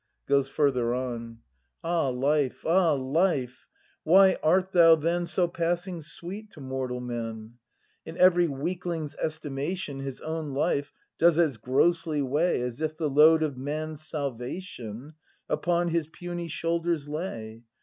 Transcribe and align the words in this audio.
[Goes 0.25 0.47
further 0.47 0.95
on.] 0.95 1.41
Ah 1.83 2.07
life! 2.09 2.65
ah 2.65 2.93
life! 2.93 3.67
Why 4.03 4.35
art 4.41 4.71
thou 4.71 4.95
then 4.95 5.27
So 5.27 5.47
passing 5.47 6.01
sweet 6.01 6.49
to 6.53 6.59
mortal 6.59 6.99
men? 6.99 7.59
In 8.03 8.17
every 8.17 8.47
weakling's 8.47 9.15
estimation 9.17 9.99
His 9.99 10.19
own 10.21 10.55
life 10.55 10.91
does 11.19 11.37
as 11.37 11.57
grossly 11.57 12.23
weigh 12.23 12.61
As 12.63 12.81
if 12.81 12.97
the 12.97 13.11
load 13.11 13.43
of 13.43 13.57
man's 13.59 14.01
salvation 14.01 15.13
Upon 15.47 15.89
his 15.89 16.07
puny 16.07 16.47
shoulders 16.47 17.07
lay. 17.07 17.61